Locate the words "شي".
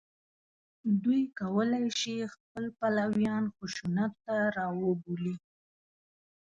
1.99-2.15